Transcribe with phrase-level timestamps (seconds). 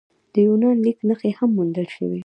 [0.33, 2.19] د یوناني لیک نښې هم موندل شوي